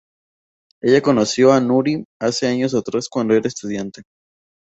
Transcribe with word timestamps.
Ella 0.81 0.99
conoció 1.03 1.51
a 1.53 1.59
Nuri 1.61 2.03
hace 2.19 2.47
años 2.47 2.73
atrás 2.73 3.07
cuando 3.07 3.35
era 3.35 3.47
estudiante. 3.47 4.01